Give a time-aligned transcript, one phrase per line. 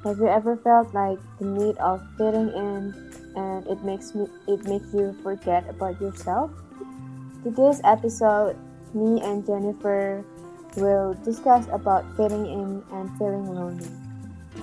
[0.04, 2.94] Have you ever felt like the need of fitting in
[3.34, 6.52] and it makes me it makes you forget about yourself?
[7.42, 8.54] Today's episode,
[8.94, 10.22] me and Jennifer
[10.76, 14.01] will discuss about fitting in and feeling lonely.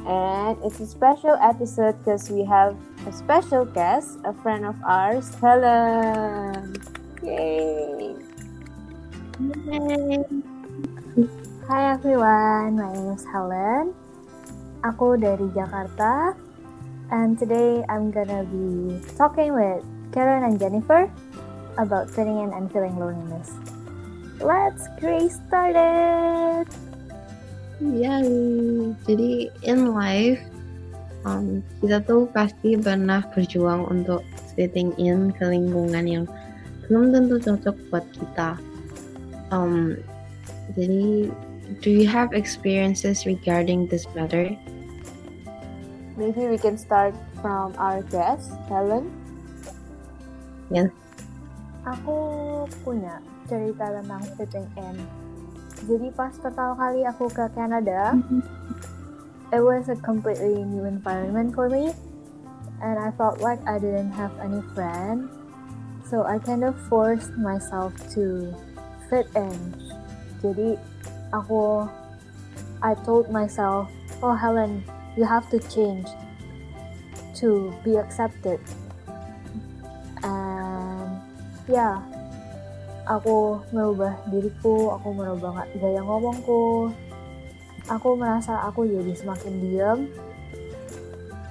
[0.05, 5.33] And it's a special episode because we have a special guest, a friend of ours,
[5.41, 6.75] Helen.
[7.23, 8.15] Yay!
[11.69, 13.93] Hi everyone, my name is Helen.
[14.81, 16.33] Aku dari Jakarta,
[17.11, 19.83] and today I'm gonna be talking with
[20.15, 21.11] Karen and Jennifer
[21.77, 23.51] about in and feeling loneliness.
[24.39, 26.88] Let's get started!
[27.79, 28.19] Ya,
[29.07, 30.43] jadi in life
[31.23, 34.23] um, kita tuh pasti pernah berjuang untuk
[34.55, 36.25] fitting in ke lingkungan yang
[36.87, 38.59] belum tentu cocok buat kita.
[39.55, 39.95] Um,
[40.75, 41.31] jadi,
[41.81, 44.51] do you have experiences regarding this matter?
[46.19, 49.07] Maybe we can start from our guest, Helen.
[50.67, 50.91] Yes.
[51.87, 54.95] Aku punya cerita tentang fitting in.
[55.87, 58.41] Jadi pas pertama kali aku ke Canada, mm-hmm.
[59.55, 61.95] it was a completely new environment for me,
[62.83, 65.31] and I felt like I didn't have any friend.
[66.09, 68.49] So I kind of forced myself to
[69.07, 69.77] fit in.
[70.41, 70.75] Jadi
[71.29, 71.85] aku,
[72.81, 73.87] I told myself,
[74.25, 74.81] oh Helen,
[75.13, 76.09] you have to change
[77.37, 78.57] to be accepted.
[80.25, 81.21] And
[81.69, 82.01] ya,
[83.09, 86.93] aku merubah diriku, aku merubah gaya ngomongku.
[87.89, 89.99] Aku merasa aku jadi semakin diam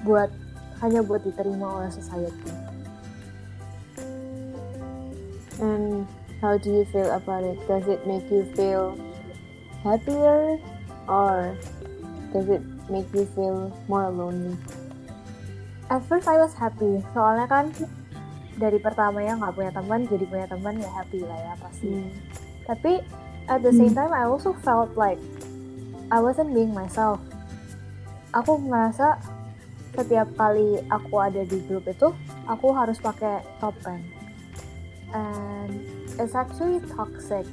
[0.07, 0.31] buat
[0.79, 2.55] hanya buat diterima oleh society.
[5.59, 6.07] And
[6.39, 7.59] how do you feel about it?
[7.67, 8.95] Does it make you feel
[9.83, 10.63] happier
[11.11, 11.59] or
[12.31, 14.55] does it make you feel more lonely?
[15.91, 17.75] At first I was happy, soalnya kan
[18.59, 21.89] dari pertama ya nggak punya teman jadi punya teman ya happy lah ya pasti.
[22.67, 22.93] Tapi
[23.49, 25.17] at the same time I also felt like
[26.11, 27.23] I wasn't being myself.
[28.35, 29.17] Aku merasa
[29.97, 32.13] setiap kali aku ada di grup itu
[32.45, 34.05] aku harus pakai top pen.
[35.15, 35.73] And
[36.21, 37.49] it's actually toxic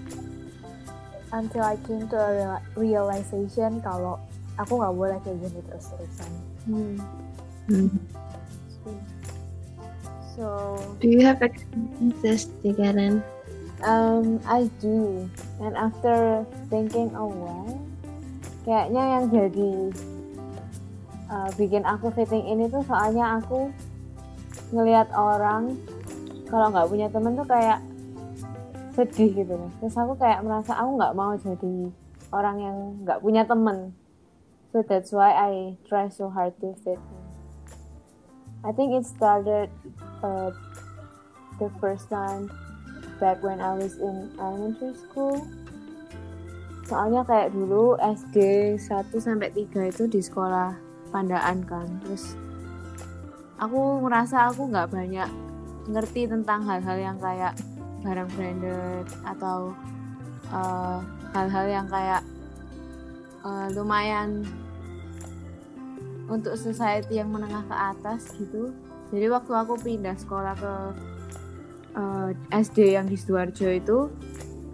[1.31, 4.19] until I came to a real- realization kalau
[4.59, 6.31] aku nggak boleh kayak gini terus-terusan.
[6.67, 6.95] Hmm.
[7.71, 7.89] Hmm.
[10.35, 13.23] So Do you have experiences, Karen?
[13.84, 15.28] um, I do.
[15.59, 17.79] And after thinking a while,
[18.63, 19.74] kayaknya yang jadi
[21.29, 23.72] uh, bikin aku fitting in itu soalnya aku
[24.72, 25.75] ngelihat orang
[26.50, 27.79] kalau nggak punya temen tuh kayak
[28.95, 29.72] sedih gitu loh.
[29.84, 31.75] Terus aku kayak merasa aku nggak mau jadi
[32.31, 33.91] orang yang nggak punya temen.
[34.72, 35.51] So that's why I
[35.88, 37.00] try so hard to fit.
[38.66, 39.69] I think it started
[40.25, 40.50] uh,
[41.62, 42.50] the first time
[43.22, 45.46] back when I was in elementary school.
[46.86, 48.38] Soalnya kayak dulu SD
[48.78, 50.78] 1 sampai 3 itu di sekolah
[51.09, 51.88] pandaan kan.
[52.06, 52.38] Terus
[53.58, 55.30] aku ngerasa aku nggak banyak
[55.90, 57.53] ngerti tentang hal-hal yang kayak
[58.06, 59.74] barang branded atau
[60.53, 61.02] uh,
[61.34, 62.22] hal-hal yang kayak
[63.42, 64.46] uh, lumayan
[66.25, 68.74] untuk society yang menengah ke atas gitu.
[69.15, 70.73] Jadi waktu aku pindah sekolah ke
[71.95, 73.97] uh, SD yang di Sidoarjo itu,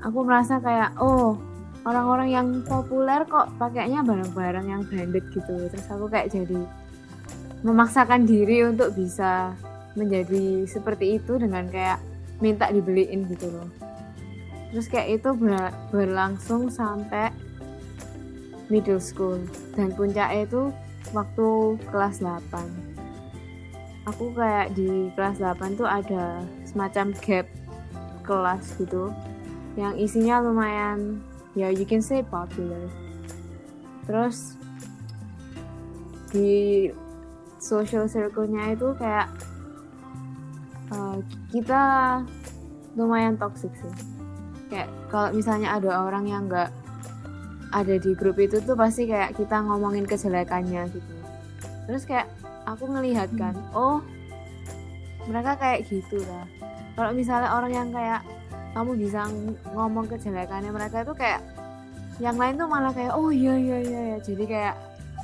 [0.02, 1.38] aku merasa kayak oh
[1.85, 5.69] orang-orang yang populer kok pakainya barang-barang yang branded gitu.
[5.69, 6.66] Terus aku kayak jadi
[7.62, 9.53] memaksakan diri untuk bisa
[9.94, 12.02] menjadi seperti itu dengan kayak
[12.41, 13.69] minta dibeliin gitu loh.
[14.73, 17.29] Terus kayak itu ber- berlangsung sampai
[18.72, 19.38] middle school
[19.78, 20.73] dan puncaknya itu
[21.12, 22.91] waktu kelas 8
[24.11, 27.47] aku kayak di kelas 8 tuh ada semacam gap
[28.28, 29.08] kelas gitu
[29.79, 31.23] yang isinya lumayan
[31.55, 32.91] ya you can say popular.
[34.03, 34.59] Terus
[36.35, 36.91] di
[37.59, 39.31] social circle-nya itu kayak
[40.91, 41.19] uh,
[41.55, 41.81] kita
[42.99, 43.96] lumayan toxic sih.
[44.67, 46.72] Kayak kalau misalnya ada orang yang nggak
[47.72, 51.13] ada di grup itu tuh pasti kayak kita ngomongin kejelekannya gitu.
[51.87, 52.28] Terus kayak
[52.73, 54.00] aku ngelihat kan oh
[55.29, 56.46] mereka kayak gitu lah.
[56.97, 58.22] Kalau misalnya orang yang kayak
[58.72, 61.41] kamu bisa ng- ngomong kejelekannya mereka itu kayak
[62.18, 64.18] yang lain tuh malah kayak oh iya iya iya iya.
[64.22, 64.76] jadi kayak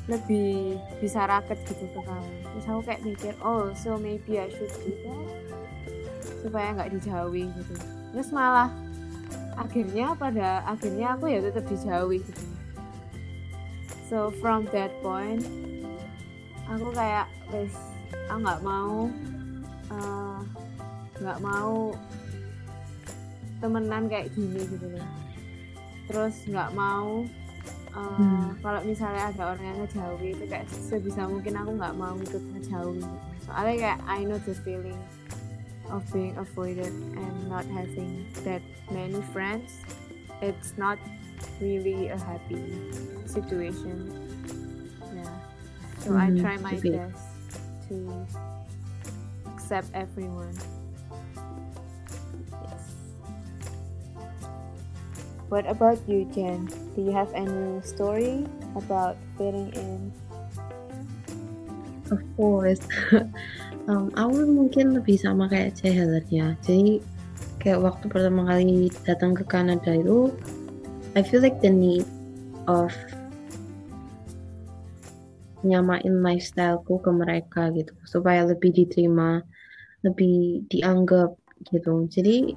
[0.07, 2.31] lebih bisa raket gitu ke kamu.
[2.55, 5.27] Terus aku kayak mikir oh so maybe I should do that
[6.43, 7.75] supaya nggak dijauhi gitu.
[8.15, 8.71] Terus malah
[9.57, 12.45] akhirnya pada akhirnya aku ya tetap dijauhi gitu.
[14.07, 15.43] So from that point
[16.67, 17.73] aku kayak wes
[18.27, 19.07] aku nggak mau
[19.91, 20.39] eh,
[21.17, 21.75] nggak uh, mau
[23.63, 25.07] temenan kayak gini gitu loh.
[26.07, 27.23] Terus nggak mau
[27.95, 28.59] uh, hmm.
[28.61, 33.07] kalau misalnya ada orang yang ngejauhi itu kayak sebisa mungkin aku nggak mau ikut ngejauhi.
[33.47, 34.99] Soalnya kayak I know the feeling
[35.87, 38.61] of being avoided and not having that
[38.91, 39.71] many friends.
[40.43, 40.99] It's not
[41.57, 42.61] really a happy
[43.25, 44.26] situation
[46.07, 47.19] so mm, I try my best
[47.91, 47.95] to
[49.51, 50.55] accept everyone
[55.47, 56.67] What about you, Jen?
[56.91, 58.43] Do you have any story
[58.75, 60.11] about fitting in?
[62.11, 62.83] Of course.
[63.87, 66.51] um, awal mungkin lebih sama kayak Helen ya.
[66.67, 66.99] Jadi
[67.63, 70.35] kayak waktu pertama kali datang ke Kanada itu,
[71.15, 72.03] I feel like the need
[72.67, 72.91] of
[75.65, 79.41] nyamain lifestyleku ke mereka gitu supaya lebih diterima
[80.05, 81.33] lebih dianggap
[81.73, 82.53] gitu jadi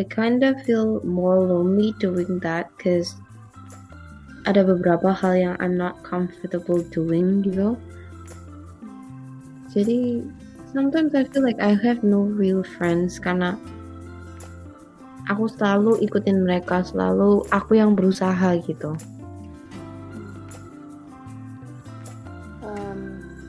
[0.00, 3.12] I kind of feel more lonely doing that because
[4.48, 7.76] ada beberapa hal yang I'm not comfortable doing gitu.
[9.68, 10.24] Jadi
[10.72, 13.60] sometimes I feel like I have no real friends karena
[15.28, 18.96] aku selalu ikutin mereka, selalu aku yang berusaha gitu.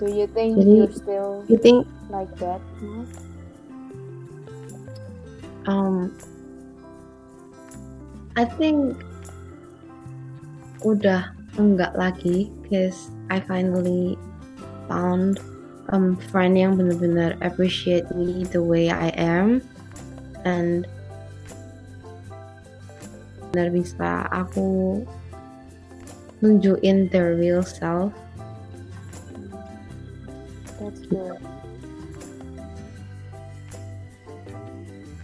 [0.04, 2.60] Do you think Jadi, you're still you think like that?
[5.64, 6.12] Um,
[8.36, 9.00] I think
[10.84, 14.20] udah enggak lagi cause I finally
[14.92, 15.40] found
[15.96, 19.64] um friend yang benar-benar appreciate me the way I am
[20.44, 20.84] and
[23.56, 25.00] benar bisa aku
[26.44, 28.12] nunjukin their real self.
[30.83, 31.39] That's good.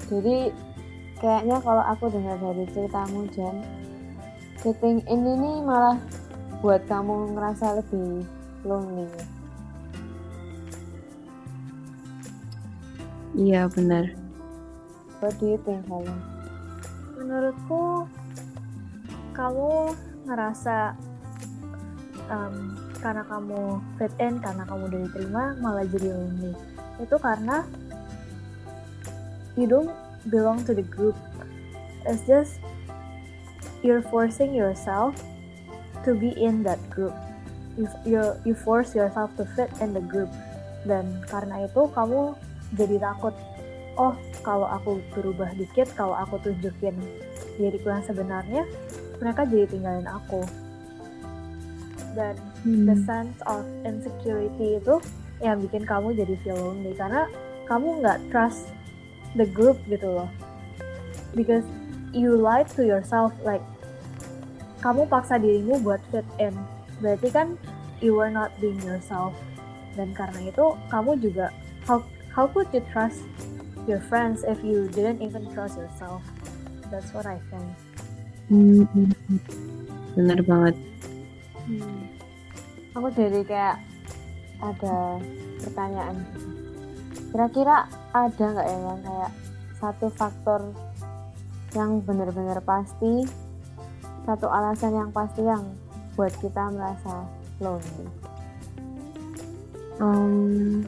[0.08, 0.56] Jadi
[1.20, 3.60] kayaknya kalau aku dengar dari ceritamu Jen
[4.88, 6.00] in ini malah
[6.60, 8.24] buat kamu ngerasa lebih
[8.68, 9.08] lonely
[13.36, 14.12] iya benar
[15.24, 16.20] what do you think Helen?
[17.20, 18.08] menurutku
[19.32, 19.96] kamu
[20.28, 20.96] ngerasa
[22.28, 26.52] um, karena kamu fit in karena kamu udah diterima malah jadi lonely
[27.00, 27.64] itu karena
[29.56, 29.92] you don't
[30.28, 31.16] belong to the group.
[32.04, 32.60] It's just
[33.84, 35.16] you're forcing yourself
[36.04, 37.16] to be in that group.
[37.80, 40.32] You you you force yourself to fit in the group.
[40.84, 42.36] Dan karena itu kamu
[42.76, 43.36] jadi takut.
[44.00, 44.16] Oh,
[44.48, 46.96] kalau aku berubah dikit, kalau aku tunjukin
[47.60, 48.64] diriku yang sebenarnya,
[49.20, 50.40] mereka jadi tinggalin aku.
[52.18, 52.36] Dan
[52.66, 52.86] hmm.
[52.90, 54.98] the sense of insecurity itu
[55.40, 56.94] yang bikin kamu jadi feel lonely.
[56.98, 57.30] Karena
[57.70, 58.70] kamu nggak trust
[59.38, 60.30] the group gitu loh.
[61.38, 61.66] Because
[62.12, 63.62] you lie to yourself like
[64.82, 66.56] kamu paksa dirimu buat fit in.
[67.00, 67.48] Berarti kan
[68.00, 69.36] you were not being yourself.
[69.94, 71.52] Dan karena itu kamu juga
[71.84, 72.02] how
[72.32, 73.26] how could you trust
[73.86, 76.24] your friends if you didn't even trust yourself?
[76.90, 77.70] That's what I think.
[78.50, 78.90] Hmm,
[80.18, 80.74] benar banget
[81.70, 82.02] hmm.
[82.98, 83.78] aku jadi kayak
[84.60, 85.22] ada
[85.62, 86.18] pertanyaan.
[87.30, 89.32] Kira-kira ada nggak ya yang kayak
[89.80, 90.62] satu faktor
[91.78, 93.30] yang benar-benar pasti
[94.26, 95.64] satu alasan yang pasti yang
[96.18, 97.24] buat kita merasa
[97.62, 98.08] lonely?
[100.02, 100.84] Um,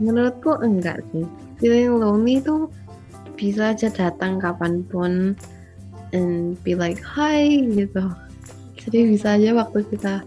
[0.00, 1.26] menurutku enggak sih.
[1.60, 2.68] Feeling lonely itu
[3.36, 5.36] bisa aja datang kapan pun
[6.16, 8.08] and be like hi gitu
[8.86, 10.22] jadi bisa aja waktu kita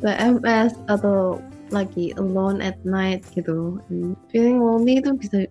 [0.00, 1.36] PMS atau
[1.68, 3.80] lagi alone at night gitu.
[3.92, 5.48] And feeling lonely itu bisa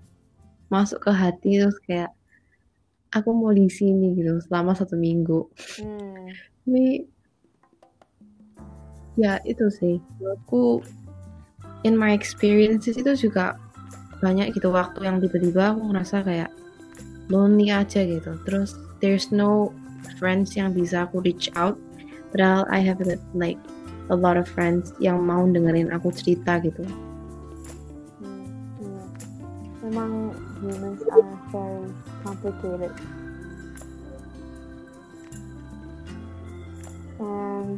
[0.74, 2.10] masuk ke hati terus kayak
[3.14, 5.46] aku mau di sini gitu selama satu minggu.
[5.82, 6.30] Hmm.
[6.70, 7.06] ini
[9.18, 9.98] ya itu sih.
[10.42, 10.82] Aku
[11.86, 13.58] in my experiences itu juga
[14.22, 16.52] banyak gitu waktu yang tiba-tiba aku ngerasa kayak
[17.30, 18.38] lonely aja gitu.
[18.46, 19.74] Terus there's no
[20.22, 21.78] friends yang bisa aku reach out
[22.32, 23.00] padahal I have
[23.36, 23.60] like
[24.12, 26.84] a lot of friends yang mau dengerin aku cerita gitu.
[28.20, 28.48] Hmm,
[28.84, 29.08] yeah.
[29.88, 30.12] Memang
[30.60, 31.24] humans are
[31.54, 31.88] very
[32.24, 32.94] complicated.
[37.22, 37.78] Um,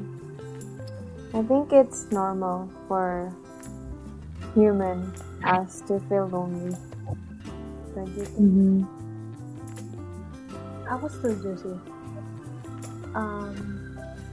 [1.35, 3.27] I think it's normal for
[4.55, 5.11] human
[5.43, 6.77] us to feel lonely.
[7.93, 8.39] Don't you think?
[8.39, 8.75] Mhm.
[10.87, 11.77] Aku setuju sih.
[13.13, 13.82] Um,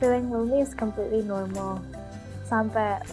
[0.01, 1.85] feeling lonely is completely normal.
[2.49, 3.05] Sampai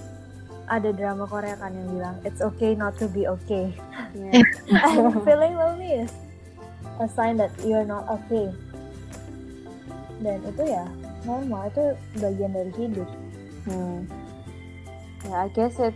[0.72, 3.76] ada drama Korea kan yang bilang it's okay not to be okay.
[4.16, 4.42] Yeah.
[4.72, 6.12] And feeling lonely is
[7.04, 8.50] a sign that you're not okay.
[10.24, 10.88] Dan itu ya
[11.28, 11.84] normal, itu
[12.18, 13.10] bagian dari hidup.
[13.68, 14.08] Hmm.
[15.28, 15.94] Yeah, I guess it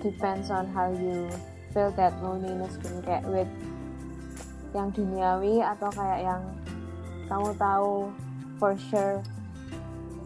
[0.00, 1.26] depends on how you
[1.74, 3.02] feel that loneliness gitu.
[3.02, 3.50] kayak with
[4.70, 6.42] yang duniawi atau kayak yang
[7.26, 8.10] kamu tahu
[8.62, 9.18] for sure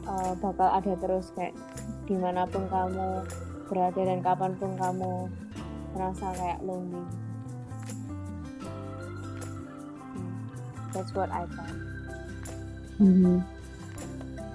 [0.08, 1.56] uh, bakal ada terus kayak
[2.04, 3.24] di mana pun kamu
[3.68, 5.12] berada dan kapan pun kamu
[5.96, 7.00] merasa kayak lonely.
[7.00, 7.10] Hmm.
[10.92, 11.76] That's what I thought.
[13.02, 13.42] Mhm.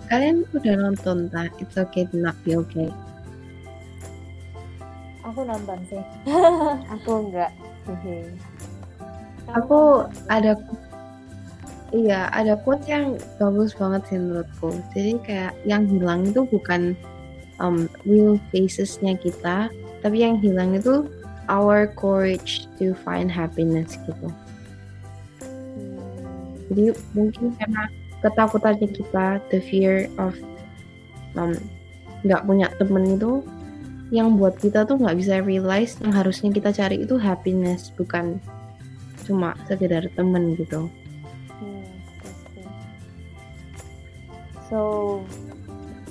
[0.09, 2.89] Kalian udah nonton tak It's Okay to Not Be Okay?
[5.21, 6.01] Aku nonton sih.
[6.97, 7.53] Aku enggak.
[9.53, 10.53] Aku ada
[11.89, 14.69] Iya, ada quote yang bagus banget sih menurutku.
[14.93, 16.93] Jadi kayak yang hilang itu bukan
[17.57, 19.73] um, real facesnya kita,
[20.05, 21.09] tapi yang hilang itu
[21.49, 24.29] our courage to find happiness gitu.
[26.69, 27.89] Jadi mungkin karena
[28.21, 30.37] ketakutannya kita, the fear of
[31.33, 31.57] um,
[32.21, 33.41] punya temen itu,
[34.13, 38.37] yang buat kita tuh nggak bisa realize yang harusnya kita cari itu happiness, bukan
[39.25, 40.85] cuma sekedar temen gitu.
[44.69, 45.25] So,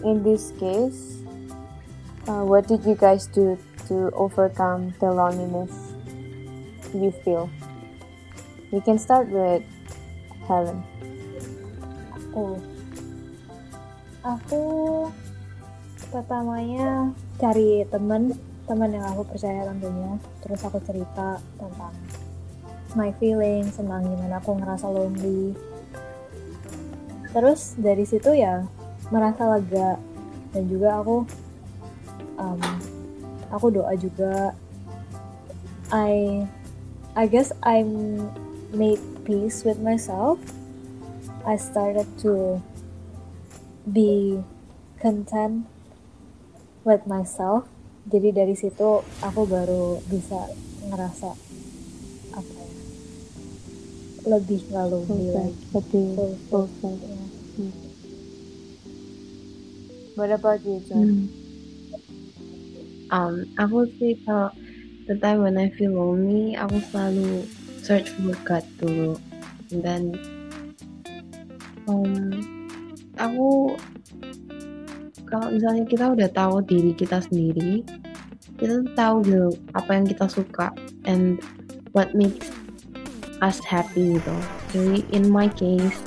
[0.03, 1.23] in this case,
[2.27, 3.55] uh, what did you guys do
[3.87, 5.71] to overcome the loneliness
[6.91, 7.47] you feel?
[8.75, 9.63] We can start with
[10.51, 10.83] Helen.
[12.19, 12.59] Aku,
[14.27, 14.63] aku
[16.11, 18.35] pertamanya cari temen,
[18.67, 20.19] temen yang aku percaya tentunya.
[20.43, 21.95] Terus aku cerita tentang
[22.99, 25.55] my feelings, tentang gimana aku ngerasa lonely.
[27.33, 28.65] Terus dari situ ya
[29.13, 30.01] merasa lega
[30.53, 31.17] dan juga aku
[32.41, 32.63] um,
[33.53, 34.53] aku doa juga.
[35.89, 36.45] I
[37.17, 38.23] I guess I'm
[38.73, 40.37] made peace with myself.
[41.49, 42.61] I started to
[43.89, 44.45] be
[45.01, 45.65] content
[46.85, 47.65] with myself.
[48.09, 50.49] Jadi dari situ aku baru bisa
[50.89, 51.48] ngerasa
[54.29, 55.57] lebih lonely lagi.
[55.73, 56.05] Lebih
[56.53, 57.19] Full- ya.
[60.19, 61.03] About you, John?
[61.03, 61.27] Hmm.
[63.09, 64.53] Um, aku sih kalau
[65.09, 67.49] the time when I feel lonely, aku selalu
[67.81, 69.17] search for God dulu.
[69.73, 70.05] And then,
[71.89, 72.35] um,
[73.17, 73.79] aku
[75.29, 77.87] kalau misalnya kita udah tahu diri kita sendiri,
[78.59, 80.75] kita tahu gitu apa yang kita suka
[81.07, 81.39] and
[81.95, 82.58] what makes
[83.41, 84.37] us happy gitu.
[84.75, 85.99] Jadi in my case,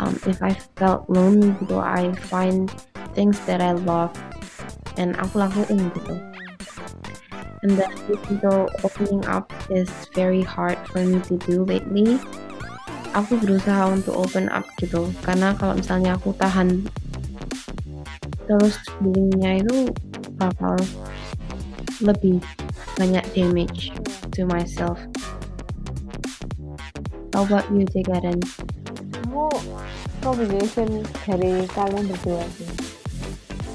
[0.00, 2.68] um, if I felt lonely gitu, I find
[3.16, 4.12] things that I love
[4.96, 6.16] and aku lakuin gitu.
[7.64, 12.20] And even though opening up is very hard for me to do lately,
[13.16, 15.08] aku berusaha untuk open up gitu.
[15.24, 16.84] Karena kalau misalnya aku tahan
[18.46, 19.90] terus feelingnya itu
[20.38, 20.78] bakal
[22.04, 22.38] lebih
[22.94, 23.90] banyak damage
[24.30, 25.00] to myself.
[27.36, 28.40] How about you, Jagaran?
[29.28, 29.52] Aku
[30.24, 32.72] combination dari kalian berdua sih.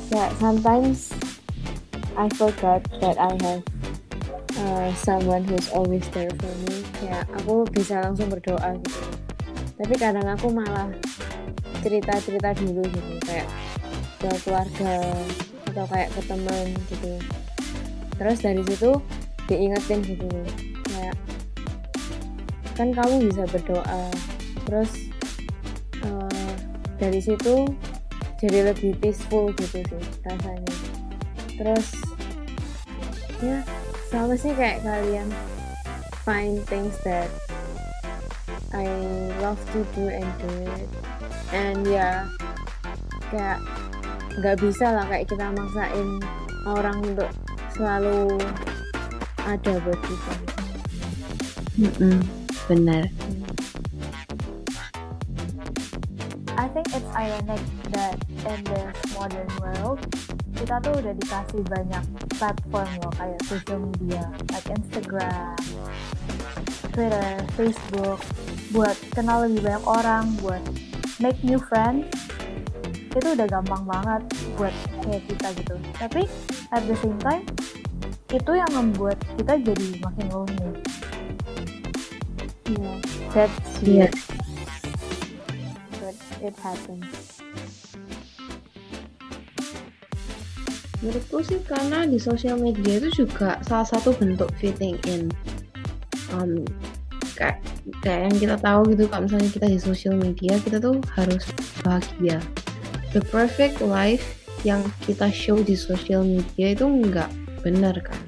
[0.10, 1.14] Ya, sometimes
[2.18, 3.62] I forgot that I have
[4.58, 6.82] uh, someone who's always there for me.
[7.06, 9.06] Ya, aku bisa langsung berdoa gitu.
[9.78, 10.90] Tapi kadang aku malah
[11.86, 13.46] cerita-cerita dulu gitu, kayak
[14.26, 15.06] ke keluarga
[15.70, 17.14] atau kayak ke teman gitu.
[18.18, 18.98] Terus dari situ
[19.46, 20.26] diingetin gitu,
[22.76, 24.04] kan kamu bisa berdoa.
[24.68, 24.92] Terus
[26.04, 26.54] eh,
[27.02, 27.68] dari situ
[28.42, 30.74] jadi lebih peaceful gitu sih rasanya.
[31.62, 31.88] Terus
[33.42, 33.62] ya
[34.10, 35.30] sama sih kayak kalian
[36.26, 37.30] find things that
[38.72, 38.88] I
[39.44, 40.90] love to do and do it.
[41.52, 42.26] And ya
[43.30, 43.60] kayak
[44.40, 46.10] nggak bisa lah kayak kita maksain
[46.64, 47.30] orang untuk
[47.76, 48.40] selalu
[49.44, 50.34] ada buat kita.
[51.82, 52.20] Mm-mm,
[52.72, 53.04] benar.
[56.56, 57.60] I think it's ironic
[57.92, 58.16] that
[58.48, 60.00] in this modern world
[60.56, 62.04] kita tuh udah dikasih banyak
[62.40, 64.24] platform loh kayak social media
[64.56, 65.58] like Instagram,
[66.96, 68.24] Twitter, Facebook
[68.72, 70.64] buat kenal lebih banyak orang, buat
[71.20, 72.08] make new friends.
[73.12, 74.24] itu udah gampang banget
[74.56, 74.72] buat
[75.04, 76.24] kayak kita gitu tapi
[76.72, 77.44] at the same time
[78.32, 80.72] itu yang membuat kita jadi makin lonely
[82.80, 82.98] yeah
[83.34, 84.16] that's weird
[86.00, 87.42] but it happens
[91.02, 95.34] Menurutku sih karena di sosial media itu juga salah satu bentuk fitting in.
[96.30, 96.62] Um,
[97.34, 97.58] kayak
[98.06, 101.42] kayak yang kita tahu gitu kalau misalnya kita di sosial media kita tuh harus
[101.82, 102.38] bahagia.
[103.18, 107.34] The perfect life yang kita show di sosial media itu nggak
[107.66, 108.22] benar kan?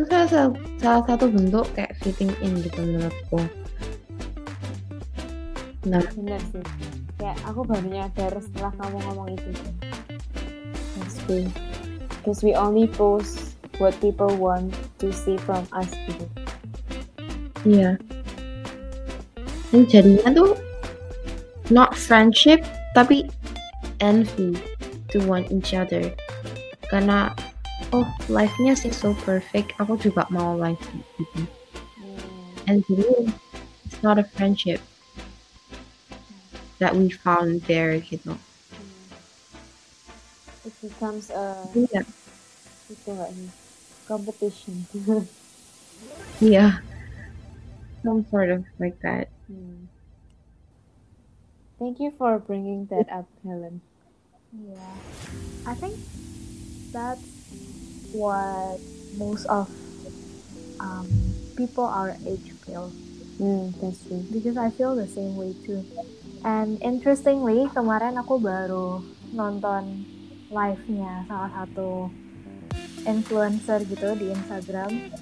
[0.00, 3.44] Itu salah, sa- salah satu bentuk kayak fitting in gitu menurutku.
[5.84, 6.64] Nah, bener sih
[7.20, 9.52] kayak aku baru nyadar setelah kamu ngomong itu
[11.30, 11.44] true
[12.08, 16.24] because we only post what people want to see from us gitu
[17.60, 18.00] Iya.
[19.68, 20.56] Dan jadinya tuh
[21.68, 22.64] not friendship
[22.96, 23.28] tapi
[24.00, 24.56] envy
[25.12, 26.08] to one each other.
[26.88, 27.36] Karena
[27.90, 30.80] oh life-nya sih so perfect, aku juga mau life
[31.18, 31.42] gitu.
[32.68, 33.26] And jadi
[33.88, 34.78] it's not a friendship
[36.78, 38.36] that we found there gitu.
[38.38, 39.04] hmm.
[40.64, 42.02] it becomes a Iya.
[42.90, 43.50] itu nggak sih
[44.06, 44.74] competition
[46.42, 46.82] yeah
[48.00, 49.28] Some sort of like that.
[49.44, 49.92] Hmm.
[51.76, 53.82] thank you for bringing that up Helen
[54.54, 54.94] yeah
[55.68, 55.98] I think
[56.94, 57.39] that's
[58.12, 58.78] what
[59.18, 59.68] most of
[60.80, 61.06] um,
[61.56, 62.90] people our age feel
[63.38, 65.84] hmm, that's true because I feel the same way too.
[66.40, 69.04] And interestingly, kemarin aku baru
[69.36, 70.08] nonton
[70.48, 72.08] live-nya salah satu
[73.04, 75.12] influencer gitu di Instagram.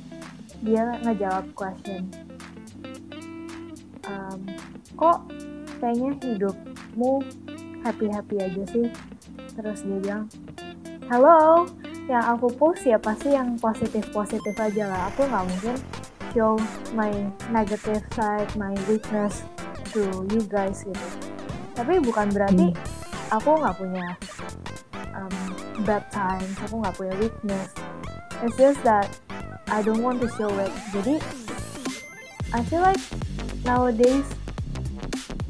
[0.63, 2.11] Dia ngejawab question.
[4.09, 4.41] Um,
[4.95, 5.27] kok
[5.79, 7.23] kayaknya hidupmu
[7.83, 8.87] happy-happy aja sih?
[9.59, 10.25] Terus dia bilang,
[11.11, 11.67] Halo,
[12.09, 15.13] yang aku post ya pasti yang positif-positif aja lah.
[15.13, 15.77] Aku nggak mungkin
[16.33, 16.57] show
[16.97, 17.13] my
[17.53, 19.45] negative side, my weakness
[19.93, 21.09] to you guys gitu.
[21.77, 22.73] Tapi bukan berarti
[23.29, 24.07] aku nggak punya
[25.13, 25.35] um,
[25.85, 27.77] bad times, aku nggak punya weakness.
[28.41, 29.13] It's just that
[29.69, 30.73] I don't want to show it.
[30.97, 31.21] Jadi
[32.57, 33.01] I feel like
[33.69, 34.25] nowadays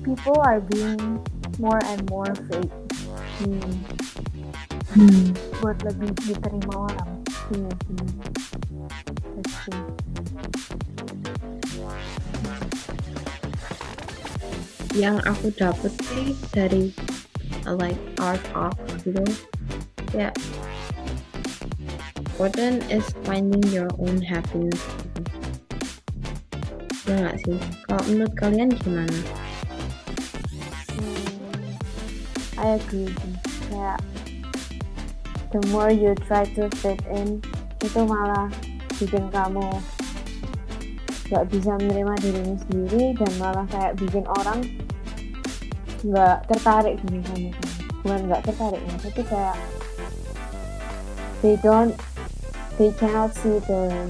[0.02, 1.22] people are being
[1.62, 2.74] more and more fake
[3.38, 3.97] hmm.
[4.98, 5.30] Hmm.
[5.62, 7.22] buat lebih diterima orang.
[7.54, 7.70] Iya,
[9.46, 9.86] true.
[14.98, 16.90] yang aku dapet sih dari
[17.70, 18.74] like our talk
[19.06, 19.22] gitu
[20.10, 20.34] ya
[22.18, 25.22] important is finding your own happiness gitu.
[27.06, 29.18] ya nggak sih kalau menurut kalian gimana
[30.98, 31.30] Hmm,
[32.58, 33.34] I agree sih.
[33.70, 34.02] Kayak
[35.52, 37.40] the more you try to fit in,
[37.80, 38.52] itu malah
[38.98, 39.64] bikin kamu
[41.28, 44.64] nggak bisa menerima dirimu sendiri dan malah kayak bikin orang
[46.04, 47.50] nggak tertarik dengan kamu.
[48.04, 49.56] Bukan nggak tertarik ya, tapi kayak
[51.44, 51.94] they don't,
[52.80, 54.08] they cannot see the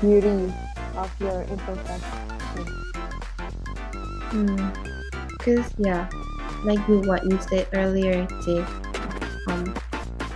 [0.00, 0.52] beauty
[0.96, 2.24] of your imperfection.
[4.32, 4.68] Hmm.
[5.40, 6.10] Cause yeah,
[6.66, 8.68] like what you said earlier, Dave.
[9.46, 9.70] Um,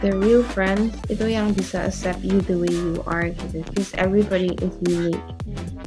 [0.00, 3.60] the real friends itu yang bisa accept you the way you are gitu.
[3.68, 5.22] Because everybody is unique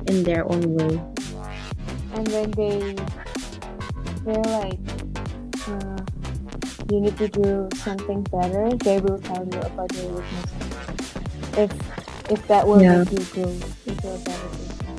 [0.10, 1.02] in their own way.
[2.14, 2.78] and when they
[4.24, 4.80] feel like
[5.68, 5.98] uh,
[6.92, 10.74] you need to do something better, they will tell you about your weaknesses.
[11.58, 11.72] If
[12.30, 13.02] if that will Yeah.
[13.02, 13.50] make you grow
[13.86, 14.98] into a better person.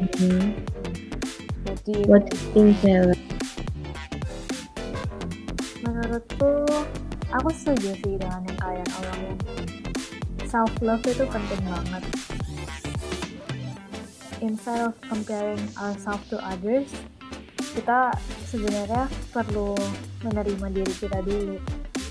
[0.00, 0.42] Mhm.
[1.66, 2.54] What do you What do think?
[2.54, 3.21] you think,
[7.42, 9.36] aku setuju sih dengan yang kalian omongin.
[10.46, 12.02] Self love itu penting banget.
[14.38, 16.86] Instead of comparing ourselves to others,
[17.74, 18.14] kita
[18.46, 19.74] sebenarnya perlu
[20.22, 21.58] menerima diri kita dulu.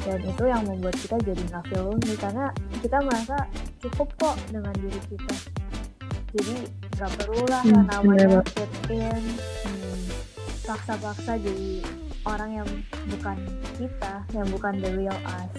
[0.03, 2.51] Dan itu yang membuat kita jadi nggak feel lonely karena
[2.83, 3.37] kita merasa
[3.79, 5.35] cukup kok dengan diri kita.
[6.35, 6.55] Jadi
[6.99, 9.23] nggak perlulah Hmm, yang namanya bener fit in,
[9.63, 9.99] hmm,
[10.67, 12.69] paksa-paksa jadi orang yang
[13.09, 13.37] bukan
[13.77, 15.53] kita, yang bukan the real us.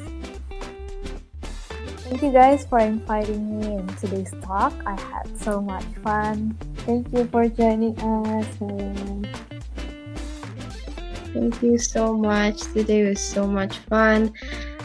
[2.06, 4.76] Thank you guys for inviting me in today's talk.
[4.84, 6.52] I had so much fun.
[6.84, 8.46] Thank you for joining us.
[11.32, 12.60] Thank you so much.
[12.76, 14.34] Today was so much fun.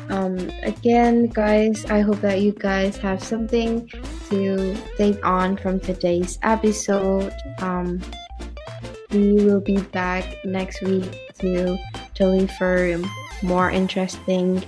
[0.08, 3.92] Um, again, guys, I hope that you guys have something
[4.30, 7.36] to take on from today's episode.
[7.60, 8.00] Um,
[9.12, 11.78] we will be back next week to
[12.14, 13.00] deliver
[13.44, 14.64] more interesting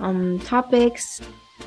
[0.00, 1.20] um, topics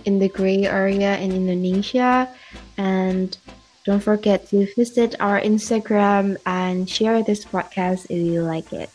[0.05, 2.29] in the gray area in Indonesia.
[2.77, 3.37] And
[3.85, 8.89] don't forget to visit our Instagram and share this podcast if you like it.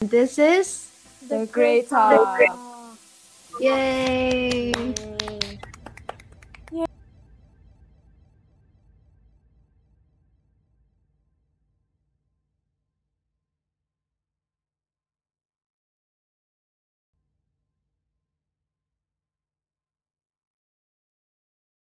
[0.00, 0.90] This is
[1.28, 2.40] The Great Talk.
[3.60, 4.72] Yay!